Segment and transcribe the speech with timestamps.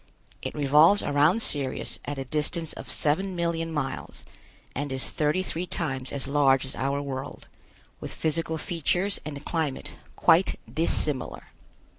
[0.41, 4.25] It revolves around Sirius at a distance of seven million miles
[4.73, 7.47] and is thirty three times as large as our world,
[7.99, 11.49] with physical features and climate quite dissimilar.